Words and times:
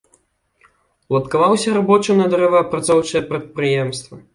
Уладкаваўся 1.13 1.75
рабочым 1.79 2.15
на 2.25 2.29
дрэваапрацоўчае 2.35 3.27
прадпрыемства. 3.33 4.15